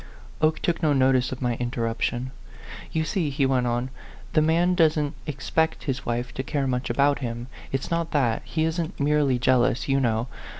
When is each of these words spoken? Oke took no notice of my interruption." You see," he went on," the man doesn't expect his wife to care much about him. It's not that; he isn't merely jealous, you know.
Oke 0.41 0.59
took 0.59 0.81
no 0.81 0.93
notice 0.93 1.31
of 1.31 1.43
my 1.43 1.55
interruption." 1.57 2.31
You 2.91 3.03
see," 3.03 3.29
he 3.29 3.45
went 3.45 3.67
on," 3.67 3.91
the 4.33 4.41
man 4.41 4.73
doesn't 4.73 5.13
expect 5.27 5.83
his 5.83 6.07
wife 6.07 6.33
to 6.33 6.41
care 6.41 6.65
much 6.65 6.89
about 6.89 7.19
him. 7.19 7.45
It's 7.71 7.91
not 7.91 8.09
that; 8.09 8.41
he 8.43 8.63
isn't 8.63 8.99
merely 8.99 9.37
jealous, 9.37 9.87
you 9.87 9.99
know. 9.99 10.27